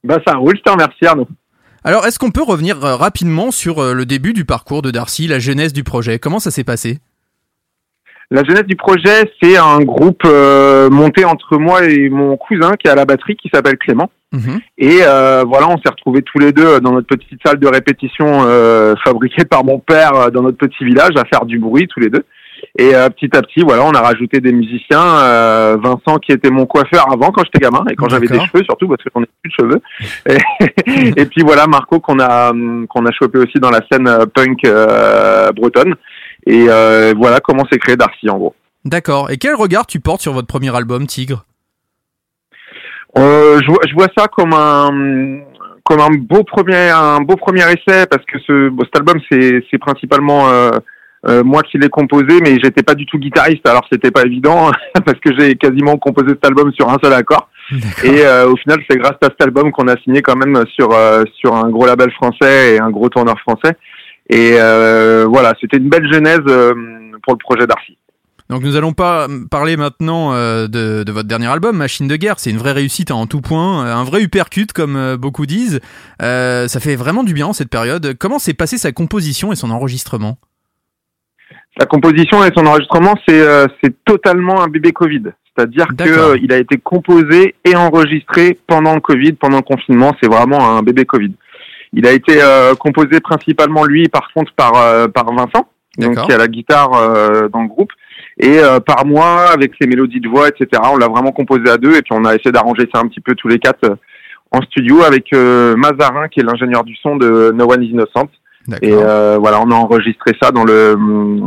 [0.03, 1.27] Bah ça roule, je te remercie Arnaud.
[1.83, 5.27] Alors, est-ce qu'on peut revenir euh, rapidement sur euh, le début du parcours de Darcy,
[5.27, 6.19] la genèse du projet?
[6.19, 6.99] Comment ça s'est passé?
[8.29, 12.87] La genèse du projet, c'est un groupe euh, monté entre moi et mon cousin qui
[12.87, 14.11] est à la batterie, qui s'appelle Clément.
[14.31, 14.59] Mhm.
[14.77, 18.43] Et voilà, on s'est retrouvés tous les deux dans notre petite salle de répétition
[19.03, 22.23] fabriquée par mon père dans notre petit village à faire du bruit tous les deux.
[22.81, 25.03] Et euh, petit à petit, voilà, on a rajouté des musiciens.
[25.19, 28.63] Euh, Vincent, qui était mon coiffeur avant, quand j'étais gamin, et quand j'avais des cheveux,
[28.63, 29.81] surtout parce qu'on n'a plus de cheveux.
[31.15, 32.51] Et, puis voilà, Marco, qu'on a
[32.89, 34.61] qu'on a chopé aussi dans la scène euh, punk
[35.55, 35.93] bretonne.
[36.47, 36.65] Et
[37.13, 38.55] voilà comment s'est créé Darcy, en gros.
[38.83, 39.29] D'accord.
[39.29, 41.45] Et quel regard tu portes sur votre premier album, Tigre?
[43.15, 45.41] Je, vois, je vois ça comme un
[45.83, 49.77] comme un beau premier un beau premier essai parce que ce cet album c'est c'est
[49.77, 50.71] principalement euh,
[51.27, 54.71] moi qui l'ai composé, mais j'étais pas du tout guitariste, alors c'était pas évident
[55.05, 57.47] parce que j'ai quasiment composé cet album sur un seul accord.
[58.03, 60.91] Et euh, au final, c'est grâce à cet album qu'on a signé quand même sur
[60.91, 63.75] euh, sur un gros label français et un gros tourneur français.
[64.29, 64.51] Et
[65.27, 66.39] voilà, c'était une belle genèse
[67.23, 67.97] pour le projet Darcy.
[68.49, 72.39] Donc nous allons pas parler maintenant de, de, votre dernier album, Machine de guerre.
[72.39, 75.81] C'est une vraie réussite en tout point, un vrai uppercut comme beaucoup disent.
[76.19, 78.15] ça fait vraiment du bien en cette période.
[78.17, 80.37] Comment s'est passé sa composition et son enregistrement?
[81.77, 85.23] La composition et son enregistrement, c'est euh, c'est totalement un bébé Covid.
[85.55, 90.15] C'est-à-dire qu'il euh, a été composé et enregistré pendant le Covid, pendant le confinement.
[90.21, 91.33] C'est vraiment un bébé Covid.
[91.93, 94.73] Il a été euh, composé principalement lui, par contre, par
[95.11, 96.91] par Vincent, donc qui a la guitare
[97.49, 97.91] dans le groupe,
[98.37, 100.81] et par moi avec ses mélodies de voix, etc.
[100.91, 103.21] On l'a vraiment composé à deux, et puis on a essayé d'arranger ça un petit
[103.21, 103.97] peu tous les quatre
[104.51, 108.29] en studio avec Mazarin, qui est l'ingénieur du son de No One Is Innocent.
[108.81, 110.95] Et euh, voilà, on a enregistré ça dans le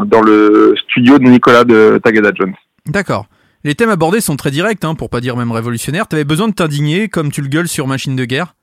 [0.05, 2.55] dans le studio de Nicolas de Tagada Jones.
[2.87, 3.27] D'accord.
[3.63, 6.07] Les thèmes abordés sont très directs, hein, pour pas dire même révolutionnaires.
[6.07, 8.55] T'avais besoin de t'indigner comme tu le gueules sur Machine de guerre?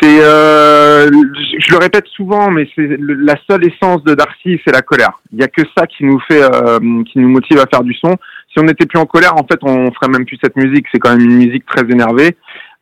[0.00, 4.82] C'est, euh, je le répète souvent, mais c'est la seule essence de Darcy, c'est la
[4.82, 5.20] colère.
[5.32, 7.94] Il y a que ça qui nous fait, euh, qui nous motive à faire du
[7.94, 8.16] son.
[8.52, 10.86] Si on n'était plus en colère, en fait, on ferait même plus cette musique.
[10.92, 12.36] C'est quand même une musique très énervée.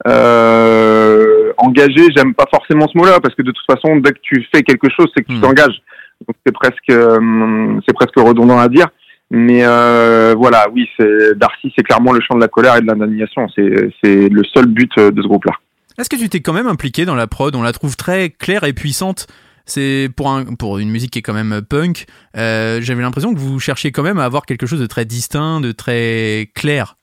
[0.07, 4.47] Euh, engagé, j'aime pas forcément ce mot-là parce que de toute façon, dès que tu
[4.55, 5.41] fais quelque chose, c'est que tu hmm.
[5.41, 5.81] t'engages.
[6.27, 8.89] Donc c'est presque, euh, c'est presque redondant à dire.
[9.31, 12.87] Mais euh, voilà, oui, c'est Darcy, c'est clairement le chant de la colère et de
[12.87, 13.49] l'indignation.
[13.55, 15.53] C'est c'est le seul but de ce groupe-là.
[15.99, 17.57] Est-ce que tu t'es quand même impliqué dans la prod?
[17.57, 19.27] On la trouve très claire et puissante.
[19.65, 22.07] C'est pour un pour une musique qui est quand même punk.
[22.35, 25.73] J'avais l'impression que vous cherchiez quand même à avoir quelque chose de très distinct, de
[25.73, 26.97] très clair.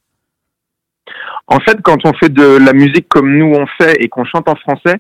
[1.48, 4.48] En fait, quand on fait de la musique comme nous on fait et qu'on chante
[4.48, 5.00] en français,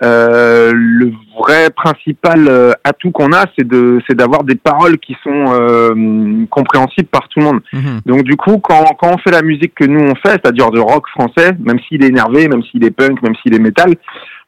[0.00, 5.16] euh, le vrai principal euh, atout qu'on a, c'est de, c'est d'avoir des paroles qui
[5.24, 7.60] sont euh, compréhensibles par tout le monde.
[7.72, 8.00] Mhm.
[8.06, 10.78] Donc du coup, quand, quand on fait la musique que nous on fait, c'est-à-dire de
[10.78, 13.96] rock français, même s'il est énervé, même s'il est punk, même s'il est métal,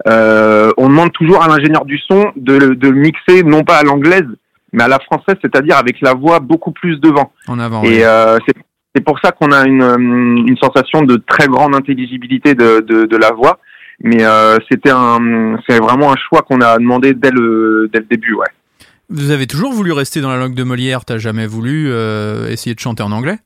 [0.07, 4.29] euh, on demande toujours à l'ingénieur du son de, de mixer non pas à l'anglaise,
[4.73, 7.33] mais à la française, c'est-à-dire avec la voix beaucoup plus devant.
[7.49, 7.83] En avant.
[7.83, 8.05] Et
[8.47, 8.55] c'est
[8.95, 13.07] c'est pour ça qu'on a une, euh, une sensation de très grande intelligibilité de, de,
[13.07, 13.59] de la voix.
[14.03, 18.07] Mais euh, c'était un, c'est vraiment un choix qu'on a demandé dès le, dès le
[18.07, 18.47] début, ouais.
[19.11, 21.05] Vous avez toujours voulu rester dans la langue de Molière.
[21.05, 23.39] T'as jamais voulu euh, essayer de chanter en anglais?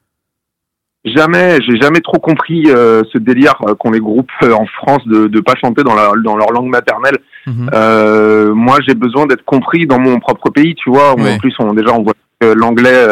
[1.04, 5.40] Jamais, j'ai jamais trop compris euh, ce délire qu'ont les groupes en France de ne
[5.40, 7.18] pas chanter dans, la, dans leur langue maternelle.
[7.46, 8.54] Mhm.
[8.54, 11.12] Moi, j'ai besoin d'être compris dans mon propre pays, tu vois.
[11.12, 13.06] En plus, on, déjà, on voit que l'anglais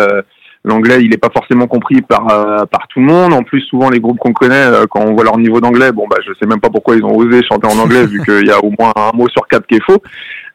[0.65, 3.33] l'anglais il n'est pas forcément compris par euh, par tout le monde.
[3.33, 6.07] En plus, souvent les groupes qu'on connaît, euh, quand on voit leur niveau d'anglais, bon
[6.09, 8.51] bah je sais même pas pourquoi ils ont osé chanter en anglais vu qu'il y
[8.51, 10.03] a au moins un mot sur quatre qui est faux.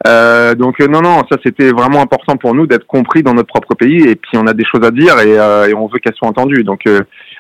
[0.08, 3.76] Euh, donc non non, ça c'était vraiment important pour nous d'être compris dans notre propre
[3.76, 6.30] pays et puis on a des choses à dire et, et on veut qu'elles soient
[6.30, 6.64] entendues.
[6.64, 6.84] Donc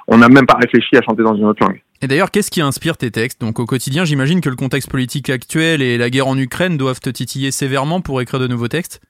[0.07, 1.81] on n'a même pas réfléchi à chanter dans une autre langue.
[2.01, 3.41] Et d'ailleurs, qu'est-ce qui inspire tes textes?
[3.41, 6.99] Donc au quotidien, j'imagine que le contexte politique actuel et la guerre en Ukraine doivent
[6.99, 9.01] te titiller sévèrement pour écrire de nouveaux textes?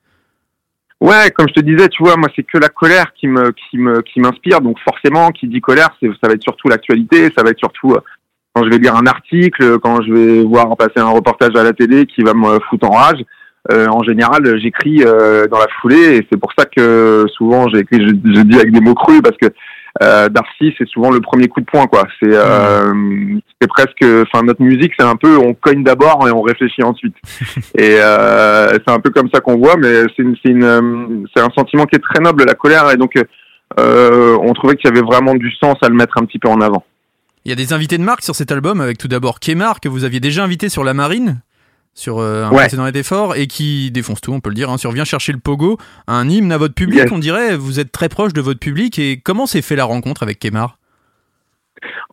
[1.00, 3.78] Ouais, comme je te disais, tu vois, moi c'est que la colère qui me qui
[3.78, 4.60] me qui m'inspire.
[4.60, 7.92] Donc forcément, qui dit colère, c'est ça va être surtout l'actualité, ça va être surtout
[7.92, 8.00] euh,
[8.52, 11.72] quand je vais lire un article, quand je vais voir passer un reportage à la
[11.72, 13.22] télé qui va me foutre en rage.
[13.70, 18.00] Euh, en général, j'écris euh, dans la foulée et c'est pour ça que souvent j'écris,
[18.00, 19.46] je, je dis avec des mots crus parce que
[20.02, 22.06] euh, Darcy, c'est souvent le premier coup de poing, quoi.
[22.20, 22.92] C'est euh,
[23.60, 27.14] c'est presque, enfin notre musique, c'est un peu, on cogne d'abord et on réfléchit ensuite.
[27.76, 31.50] et euh, c'est un peu comme ça qu'on voit, mais c'est c'est une, c'est un
[31.56, 33.14] sentiment qui est très noble, la colère, et donc
[33.76, 36.60] on trouvait qu'il y avait vraiment du sens à le mettre un petit peu en
[36.60, 36.84] avant.
[37.44, 39.88] Il y a des invités de marque sur cet album, avec tout d'abord Kemar que
[39.88, 41.40] vous aviez déjà invité sur La Marine
[41.98, 44.92] sur un précédent été fort et qui défonce tout, on peut le dire, hein, sur
[44.92, 48.32] Viens chercher le pogo, un hymne à votre public, on dirait, vous êtes très proche
[48.32, 50.78] de votre public et comment s'est fait la rencontre avec Kemar?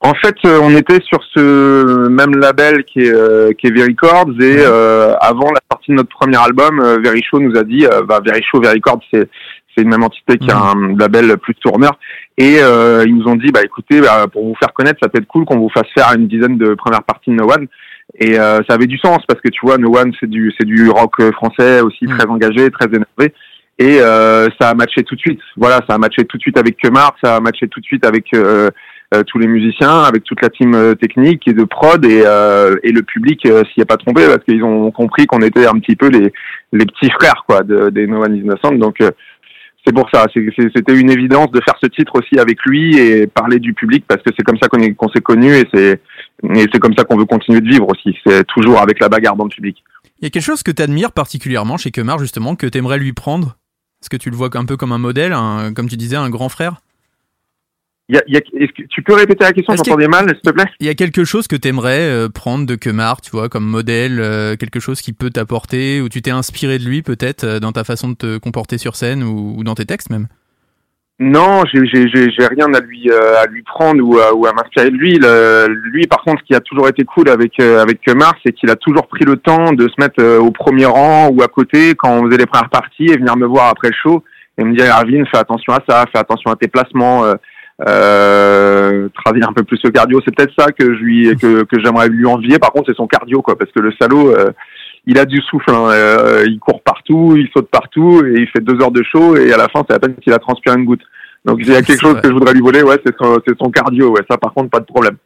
[0.01, 3.95] En fait, euh, on était sur ce même label qui est, euh, qui est Very
[3.95, 7.85] Chords et euh, avant la sortie de notre premier album, Very Show nous a dit,
[8.07, 9.29] bah, Very Show, Very Chords, c'est
[9.77, 11.99] c'est une même entité qui a un label plus tourneur
[12.37, 15.27] et ils nous ont dit, bah écoutez, bah, pour vous faire connaître, ça peut être
[15.27, 17.67] cool qu'on vous fasse faire une dizaine de premières parties de No One.
[18.17, 20.89] Et ça avait du sens parce que tu vois, No One, c'est du c'est du
[20.89, 23.33] rock français aussi très engagé, très énervé.
[23.77, 25.41] Et ça a matché tout de suite.
[25.57, 28.05] Voilà, ça a matché tout de suite avec Kemar, ça a matché tout de suite
[28.05, 28.31] avec
[29.13, 32.75] euh, tous les musiciens, avec toute la team euh, technique et de prod et, euh,
[32.81, 35.95] et le public s'y est pas trompé parce qu'ils ont compris qu'on était un petit
[35.95, 36.33] peu les,
[36.73, 38.73] les petits frères quoi de, des No One Innocent.
[38.73, 38.97] Donc
[39.85, 43.59] c'est pour ça, c'était une évidence de faire ce titre aussi avec lui et parler
[43.59, 46.01] du public parce que c'est comme ça qu'on qu'on s'est connus et c'est
[46.43, 48.17] et c'est comme ça qu'on veut continuer de vivre aussi.
[48.25, 49.83] C'est toujours avec la bagarre dans le public.
[50.19, 52.97] Il y a quelque chose que tu admires particulièrement chez Kemar justement que tu aimerais
[52.97, 53.57] lui prendre?
[54.01, 55.35] Est-ce que tu le vois un peu comme un modèle,
[55.75, 56.81] comme tu disais, un grand frère?
[58.07, 59.75] Y a, y a, que tu peux répéter la question?
[59.75, 60.69] J'entendais mal, s'il te plaît.
[60.79, 63.65] Il y a quelque chose que tu aimerais euh, prendre de Kemar, tu vois, comme
[63.65, 67.59] modèle, euh, quelque chose qui peut t'apporter, ou tu t'es inspiré de lui peut-être euh,
[67.59, 70.27] dans ta façon de te comporter sur scène ou, dans tes textes même?
[71.17, 71.85] Non, j'ai
[72.47, 75.17] rien à lui à lui prendre ou à, ou à m'inspirer de lui.
[75.17, 78.69] Le, lui, par contre, ce qui a toujours été cool avec avec Kemar, c'est qu'il
[78.69, 82.09] a toujours pris le temps de se mettre au premier rang ou à côté quand
[82.09, 84.23] on faisait les premières parties et venir me voir après le show
[84.57, 87.23] et me dire Arvin, fais attention à ça, fais attention à tes placements
[87.85, 90.21] euh, travailler un peu plus le cardio.
[90.25, 92.57] C'est peut-être ça que je lui que, que j'aimerais lui envier.
[92.59, 94.51] Par contre, c'est son cardio, quoi, parce que le salaud, euh,
[95.07, 95.71] il a du souffle.
[95.71, 95.89] Hein.
[95.89, 99.51] Euh, il court partout, il saute partout et il fait deux heures de show et
[99.53, 101.03] à la fin, c'est à peine qu'il a transpiré une goutte.
[101.45, 103.69] Donc il y a quelque chose que je voudrais lui voler, ouais, c'est son, son,
[103.69, 105.17] cardio, ouais, ça par contre pas de problème.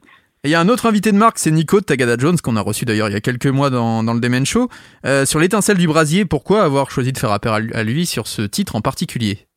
[0.44, 2.56] Et il y a un autre invité de marque, c'est Nico de Tagada Jones, qu'on
[2.56, 4.70] a reçu d'ailleurs il y a quelques mois dans, dans le Demen Show.
[5.06, 8.42] Euh, sur l'étincelle du brasier, pourquoi avoir choisi de faire appel à lui sur ce
[8.42, 9.48] titre en particulier?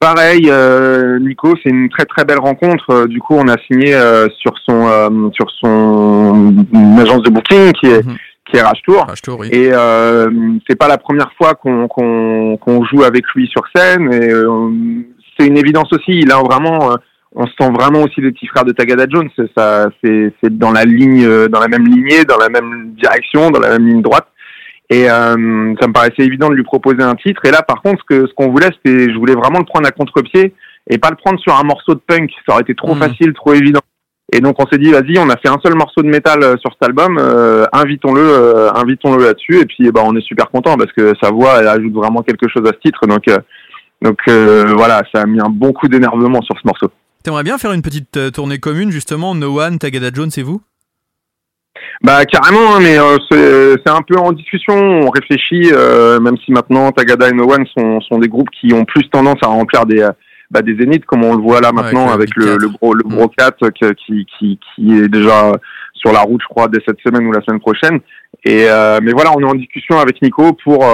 [0.00, 3.06] Pareil, euh, Nico, c'est une très très belle rencontre.
[3.08, 6.64] Du coup, on a signé euh, sur son euh, sur son
[7.00, 8.16] agence de booking qui est mhm.
[8.50, 9.06] Qui est Rage Tour.
[9.38, 9.48] oui.
[9.52, 9.70] Et
[10.68, 14.12] c'est pas la première fois qu'on qu'on qu'on joue avec lui sur scène.
[14.12, 14.30] Et
[15.38, 16.18] c'est une évidence aussi.
[16.20, 16.96] Il a vraiment,
[17.34, 19.30] on sent vraiment aussi les petits frères de Tagada Jones.
[19.56, 23.78] Ça, c'est dans la ligne, dans la même lignée, dans la même direction, dans la
[23.78, 24.26] même ligne droite.
[24.90, 27.44] Et euh, ça me paraissait évident de lui proposer un titre.
[27.44, 29.86] Et là, par contre, ce que ce qu'on voulait, c'était, je voulais vraiment le prendre
[29.86, 30.54] à contre-pied
[30.88, 32.30] et pas le prendre sur un morceau de punk.
[32.46, 32.98] Ça aurait été trop mm.
[32.98, 33.80] facile, trop évident.
[34.30, 36.56] Et donc on s'est dit, vas-y, on a fait un seul morceau de métal euh,
[36.58, 39.60] sur cet album, euh, invitons-le, euh, invitons-le là-dessus.
[39.60, 42.46] Et puis, bah, on est super content parce que sa voix, elle ajoute vraiment quelque
[42.48, 43.06] chose à ce titre.
[43.06, 43.24] Donc,
[44.02, 46.90] donc voilà, ça a mis un bon coup d'énervement sur ce morceau.
[47.22, 50.60] T'aimerais bien faire une petite tournée commune, justement, No One, Tagada Jones et vous?
[52.02, 52.96] Bah carrément, hein, mais
[53.30, 54.74] c'est un peu en discussion.
[54.74, 55.72] On réfléchit,
[56.20, 59.38] même si maintenant Tagada et No One sont, sont des groupes qui ont plus tendance
[59.42, 60.06] à remplir des
[60.50, 63.28] bah, des zéniths, comme on le voit là maintenant avec, le, le, gros le gros
[63.28, 63.94] 4 mm.
[63.94, 65.52] qui, qui qui est déjà
[65.94, 68.00] sur la route, je crois, dès cette semaine ou la semaine prochaine.
[68.44, 68.66] Et
[69.02, 70.86] mais voilà, on est en discussion avec Nico pour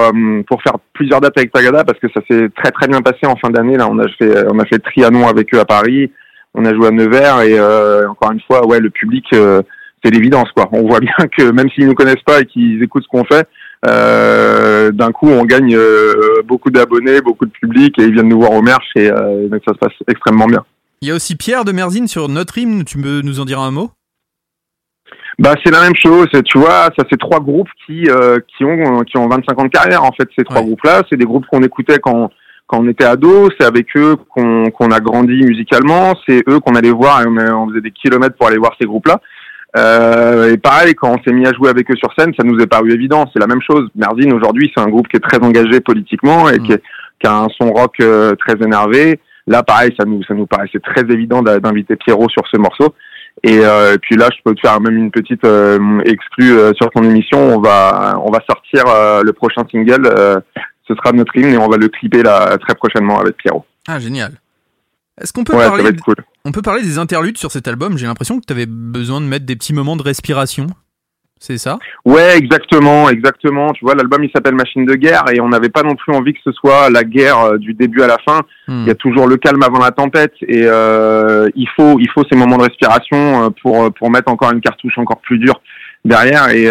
[0.47, 3.37] pour faire plusieurs dates avec Tagada parce que ça s'est très très bien passé en
[3.37, 3.77] fin d'année.
[3.77, 6.11] Là, on a fait on a fait Trianon avec eux à Paris,
[6.55, 7.61] on a joué à Nevers et
[8.09, 10.69] encore une fois, ouais, le public c'est l'évidence quoi.
[10.73, 13.47] On voit bien que même s'ils nous connaissent pas et qu'ils écoutent ce qu'on fait,
[13.87, 18.41] euh, d'un coup on gagne euh, beaucoup d'abonnés, beaucoup de public et ils viennent nous
[18.41, 20.65] voir au merch et euh, donc ça se passe extrêmement bien.
[21.03, 23.61] Il y a aussi Pierre de Merzine sur notre hymne, tu peux nous en dire
[23.61, 23.91] un mot?
[25.39, 28.07] Bah c'est la même chose, tu vois, ça c'est trois groupes qui
[28.57, 31.17] qui ont qui ont 25 ans de carrière en fait ces trois groupes là, c'est
[31.17, 32.31] des groupes qu'on écoutait quand
[32.67, 36.77] quand on était ado, c'est avec eux qu'on qu'on a grandi musicalement, c'est eux qu'on
[36.77, 39.21] allait voir et on, on faisait des kilomètres pour aller voir ces groupes là.
[39.77, 42.59] Euh, et pareil, quand on s'est mis à jouer avec eux sur scène, ça nous
[42.61, 43.29] est paru évident.
[43.33, 43.89] C'est la même chose.
[43.97, 46.73] Merzine aujourd'hui, c'est un groupe qui est très engagé politiquement et qui,
[47.21, 49.19] qui, a un son rock euh, très énervé.
[49.47, 52.95] Là, pareil, ça nous ça nous paraissait très évident d'inviter Pierrot sur ce morceau.
[53.43, 57.03] Et, euh, puis là, je peux te faire même une petite euh, exclue sur ton
[57.03, 57.39] émission.
[57.39, 58.85] On va on va sortir
[59.23, 60.09] le prochain single.
[60.87, 63.65] ce sera notre hymne et on va le clipper là très prochainement avec Pierrot.
[63.89, 64.33] Ah génial.
[65.21, 65.85] Est-ce qu'on peut parler
[66.45, 67.97] on peut parler des interludes sur cet album?
[67.97, 70.67] J'ai l'impression que tu avais besoin de mettre des petits moments de respiration.
[71.39, 71.79] C'est ça?
[72.05, 73.73] Ouais, exactement, exactement.
[73.73, 76.33] Tu vois, l'album il s'appelle Machine de guerre et on n'avait pas non plus envie
[76.33, 78.41] que ce soit la guerre euh, du début à la fin.
[78.67, 78.83] Hmm.
[78.83, 82.25] Il y a toujours le calme avant la tempête et euh, il faut il faut
[82.31, 85.61] ces moments de respiration euh, pour pour mettre encore une cartouche encore plus dure
[86.05, 86.49] derrière.
[86.51, 86.67] Et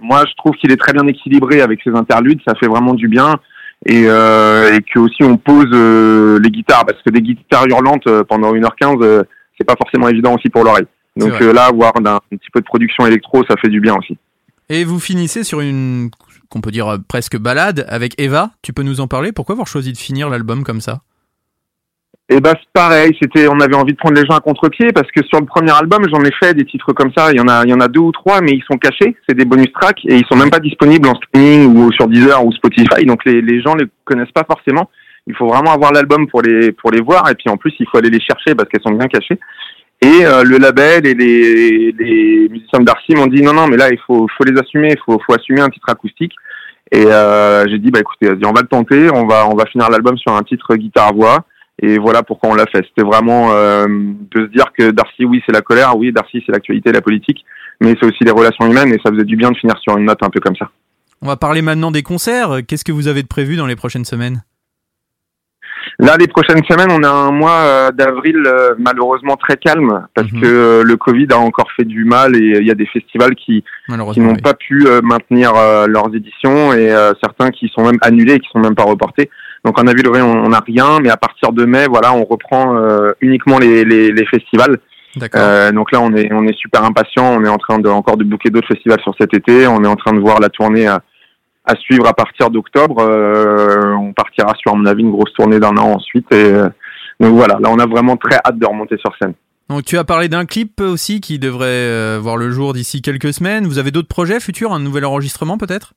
[0.00, 2.40] moi, je trouve qu'il est très bien équilibré avec ces interludes.
[2.46, 3.36] Ça fait vraiment du bien
[3.86, 8.06] et, euh, et que aussi on pose euh, les guitares parce que des guitares hurlantes
[8.06, 9.22] euh, pendant 1h15 euh,
[9.56, 10.86] c'est pas forcément évident aussi pour l'oreille.
[11.16, 14.16] Donc là avoir un, petit peu de production électro ça fait du bien aussi.
[14.68, 16.10] Et vous finissez sur une
[16.48, 18.50] qu'on peut dire presque balade avec Eva.
[18.62, 19.32] Tu peux nous en parler?
[19.32, 21.00] Pourquoi avoir choisi de finir l'album comme ça?
[22.30, 25.10] Et bah c'est pareil, c'était on avait envie de prendre les gens à contre-pied parce
[25.10, 27.48] que sur le premier album, j'en ai fait des titres comme ça, il y en
[27.48, 29.72] a il y en a deux ou trois mais ils sont cachés, c'est des bonus
[29.72, 33.06] tracks et ils sont même pas disponibles en streaming ou sur Deezer ou Spotify.
[33.06, 34.90] Donc les les gens les connaissent pas forcément.
[35.26, 37.30] Il faut vraiment avoir l'album pour les pour les voir.
[37.30, 39.40] Et puis en plus il faut aller les chercher parce qu'elles sont bien cachées.
[40.02, 43.88] Et euh, le label et les, les musiciens Darcy m'ont dit non non mais là
[43.90, 46.34] il faut faut les assumer, il faut faut assumer un titre acoustique.
[46.92, 49.88] Et euh, j'ai dit bah écoutez, on va le tenter, on va on va finir
[49.88, 51.46] l'album sur un titre guitare voix
[51.80, 52.84] et voilà pourquoi on l'a fait.
[52.88, 56.52] C'était vraiment euh, de se dire que Darcy, oui, c'est la colère, oui, Darcy, c'est
[56.52, 57.44] l'actualité, la politique,
[57.80, 60.06] mais c'est aussi les relations humaines et ça faisait du bien de finir sur une
[60.06, 60.70] note un peu comme ça.
[61.22, 62.58] On va parler maintenant des concerts.
[62.66, 64.42] Qu'est-ce que vous avez de prévu dans les prochaines semaines?
[66.00, 70.30] Là, les prochaines semaines, on a un mois euh, d'avril euh, malheureusement très calme parce
[70.30, 70.40] mhm.
[70.40, 73.64] que le Covid a encore fait du mal et il y a des festivals qui,
[74.12, 75.52] qui n'ont pas pu maintenir
[75.88, 79.28] leurs éditions et certains qui sont même annulés et qui sont même pas reportés.
[79.64, 83.12] Donc en avril, on n'a rien, mais à partir de mai, voilà, on reprend euh,
[83.20, 84.78] uniquement les, les, les festivals.
[85.34, 87.24] Euh, donc là, on est on est super impatient.
[87.24, 89.66] On est en train de encore de booker d'autres festivals sur cet été.
[89.66, 91.00] On est en train de voir la tournée à,
[91.64, 93.00] à suivre à partir d'octobre.
[93.00, 96.30] Euh, on partira sur, à mon avis, une grosse tournée d'un an ensuite.
[96.32, 96.68] Et euh,
[97.18, 99.34] donc voilà, là, on a vraiment très hâte de remonter sur scène.
[99.68, 103.66] Donc tu as parlé d'un clip aussi qui devrait voir le jour d'ici quelques semaines.
[103.66, 105.92] Vous avez d'autres projets futurs, un nouvel enregistrement peut-être?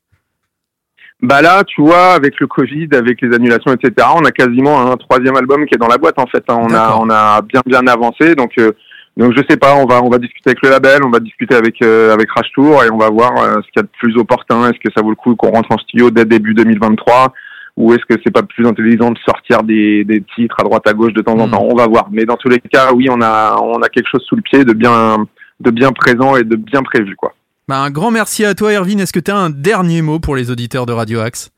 [1.22, 4.96] Bah là, tu vois, avec le Covid, avec les annulations, etc., on a quasiment un
[4.96, 6.42] troisième album qui est dans la boîte en fait.
[6.48, 6.58] Hein.
[6.60, 8.72] On a on a bien bien avancé, donc euh,
[9.16, 11.54] donc je sais pas, on va on va discuter avec le label, on va discuter
[11.54, 13.88] avec euh, avec Rash Tour et on va voir euh, ce qu'il y a de
[14.00, 14.64] plus opportun.
[14.64, 17.32] Est-ce que ça vaut le coup qu'on rentre en studio dès début 2023
[17.76, 20.92] ou est-ce que c'est pas plus intelligent de sortir des, des titres à droite à
[20.92, 21.52] gauche de temps en hmm.
[21.52, 22.08] temps On va voir.
[22.10, 24.64] Mais dans tous les cas, oui, on a on a quelque chose sous le pied
[24.64, 25.24] de bien
[25.60, 27.32] de bien présent et de bien prévu quoi.
[27.68, 28.98] Bah, un grand merci à toi, Erwin.
[28.98, 31.50] Est-ce que tu as un dernier mot pour les auditeurs de Radio Axe?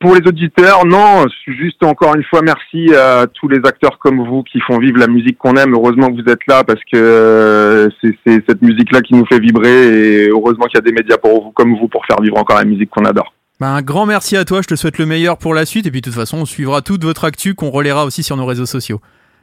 [0.00, 4.42] Pour les auditeurs, non, juste encore une fois merci à tous les acteurs comme vous
[4.42, 5.74] qui font vivre la musique qu'on aime.
[5.74, 10.22] Heureusement que vous êtes là parce que euh, c'est cette musique-là qui nous fait vibrer
[10.22, 12.56] et heureusement qu'il y a des médias pour vous comme vous pour faire vivre encore
[12.56, 13.34] la musique qu'on adore.
[13.60, 15.90] Bah, un grand merci à toi, je te souhaite le meilleur pour la suite et
[15.90, 18.64] puis de toute façon on suivra toute votre actu qu'on relaiera aussi sur nos réseaux
[18.64, 19.02] sociaux.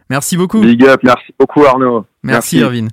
[0.10, 0.62] Merci beaucoup.
[0.62, 2.08] Big up, merci beaucoup Arnaud.
[2.24, 2.62] Merci, merci.
[2.62, 2.88] Erwin.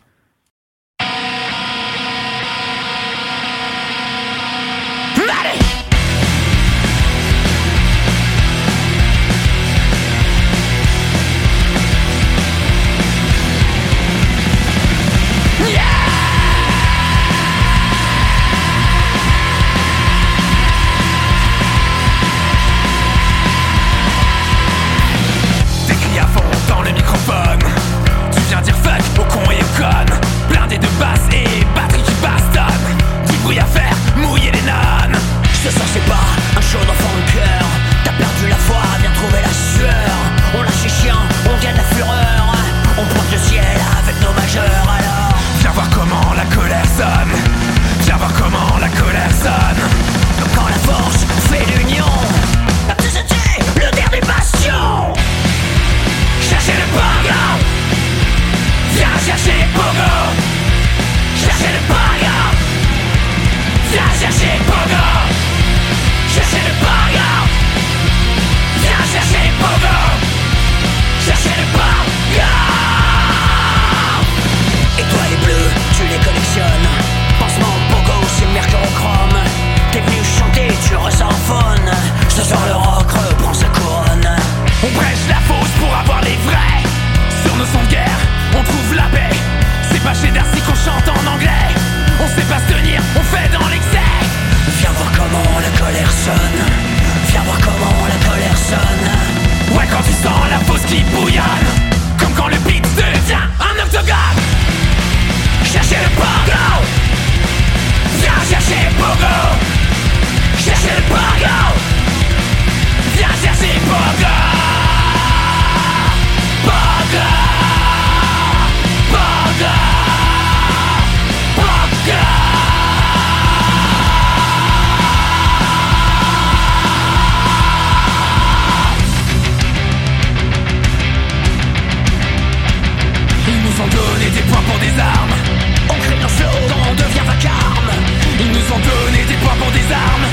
[134.87, 137.91] On crie nos slogans, on devient vacarme.
[138.39, 140.26] Ils nous ont donné des points pour des armes.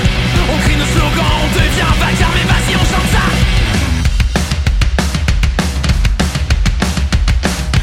[0.52, 2.36] On crie nos slogans, on devient vacarme.
[2.36, 3.26] Et vas-y on chante ça.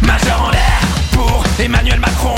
[0.07, 2.38] Majeur en l'air pour Emmanuel Macron.